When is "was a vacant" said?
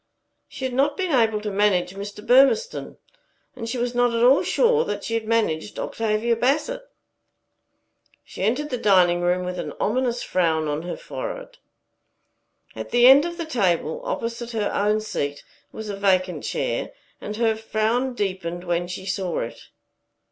15.71-16.43